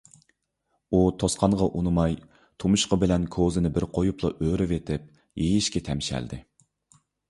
ئۇ 0.91 1.01
توسقانغا 1.23 1.67
ئۇنىماي، 1.81 2.17
تۇمشۇقى 2.65 3.01
بىلەن 3.05 3.29
كوزىنى 3.37 3.75
بىر 3.79 3.89
قويۇپلا 3.99 4.35
ئۆرۈۋېتىپ، 4.43 5.09
يېيىشكە 5.47 5.89
تەمشەلدى. 5.91 6.47